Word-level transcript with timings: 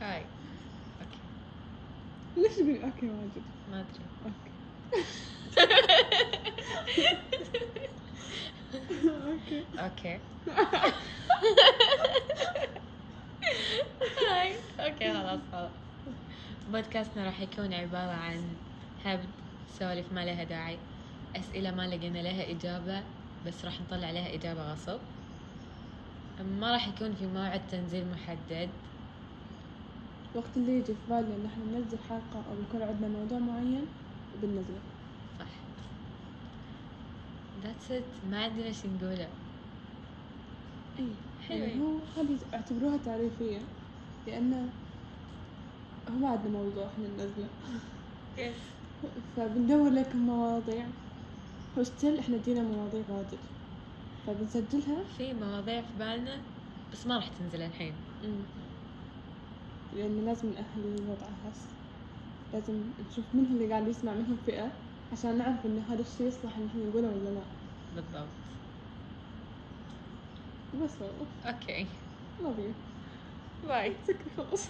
hi 0.00 0.22
okay 1.00 1.18
ليش 2.36 2.52
تقولي 2.56 2.84
okay 2.84 3.06
واجد؟ 3.06 3.42
ما 3.70 3.80
ادري 3.80 4.04
okay 4.24 4.50
okay 9.24 9.64
okay 9.78 10.20
hi 14.30 14.54
okay 14.80 15.12
خلاص 15.12 15.40
خلاص. 15.52 15.70
بودكاستنا 16.72 17.24
راح 17.24 17.40
يكون 17.40 17.74
عبارة 17.74 18.12
عن 18.12 18.42
هبد 19.04 19.28
سوالف 19.78 20.12
ما 20.12 20.24
لها 20.24 20.44
داعي. 20.44 20.78
أسئلة 21.36 21.70
ما 21.70 21.86
لقينا 21.86 22.18
لها 22.18 22.50
إجابة 22.50 23.02
بس 23.46 23.64
راح 23.64 23.80
نطلع 23.80 24.06
عليها 24.06 24.34
إجابة 24.34 24.72
غصب. 24.72 24.98
ما 26.60 26.72
راح 26.72 26.88
يكون 26.88 27.14
في 27.14 27.26
موعد 27.26 27.60
تنزيل 27.70 28.06
محدد. 28.10 28.68
وقت 30.34 30.56
اللي 30.56 30.72
يجي 30.72 30.84
في 30.84 31.00
بالنا 31.08 31.34
إن 31.34 31.46
إحنا 31.46 31.64
ننزل 31.64 31.98
حلقة 32.08 32.42
أو 32.50 32.54
يكون 32.68 32.82
عندنا 32.82 33.08
موضوع 33.08 33.38
معين 33.38 33.86
بننزله 34.42 34.80
صح. 35.38 35.46
that's 37.64 37.90
it 37.90 38.04
ما 38.30 38.44
عندنا 38.44 38.72
شي 38.72 38.88
نقوله. 38.88 39.28
اي 40.98 41.06
حلو. 41.48 41.58
يعني 41.58 41.80
هو 41.80 41.98
هذه 42.16 42.38
اعتبروها 42.54 42.96
تعريفية. 42.96 43.58
لأن 44.26 44.68
هو 46.10 46.14
ما 46.14 46.28
عندنا 46.28 46.58
موضوع 46.58 46.86
إحنا 46.86 47.08
ننزله. 47.08 47.48
yes 48.38 48.54
فبندور 49.36 49.90
لكم 49.90 50.18
مواضيع. 50.18 50.86
و 51.76 51.83
still 51.83 52.18
إحنا 52.18 52.36
عندنا 52.36 52.62
مواضيع 52.62 53.02
واجد. 53.08 53.38
فبنسجلها. 54.26 55.04
في 55.18 55.34
مواضيع 55.34 55.80
في 55.80 55.98
بالنا 55.98 56.36
بس 56.92 57.06
ما 57.06 57.16
راح 57.16 57.28
تنزل 57.28 57.62
الحين. 57.62 57.94
لأن 59.92 60.24
لازم 60.24 60.50
نأهل 60.52 60.86
الوضع 60.86 61.26
هسه 61.28 61.76
لازم 62.52 62.94
نشوف 63.00 63.34
من 63.34 63.46
اللي 63.46 63.70
قاعد 63.70 63.88
يسمع 63.88 64.14
منهم 64.14 64.36
فئة 64.38 64.82
عشان 65.12 65.38
نعرف 65.38 65.66
إن 65.66 65.78
هذا 65.78 66.00
الشيء 66.02 66.26
يصلح 66.28 66.56
إن 66.58 66.66
إحنا 66.66 66.84
نقوله 66.86 67.08
ولا 67.10 67.30
لا. 67.30 67.60
بالضبط. 67.90 68.60
بس 70.72 71.02
والله. 71.02 71.36
okay. 71.44 71.84
Love 72.42 72.58
you. 72.58 72.74
bye 73.62 74.04
سكر 74.04 74.30
خلاص 74.30 74.68